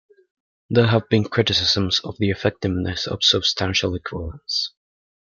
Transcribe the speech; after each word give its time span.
There 0.71 0.87
have 0.87 1.07
been 1.09 1.25
criticisms 1.25 1.99
of 1.99 2.17
the 2.17 2.31
effectiveness 2.31 3.05
of 3.05 3.23
substantial 3.23 3.93
equivalence. 3.93 4.71